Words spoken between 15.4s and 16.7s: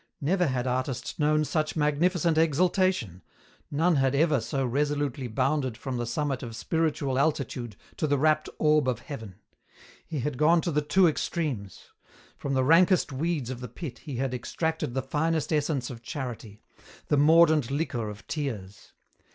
essence of charity,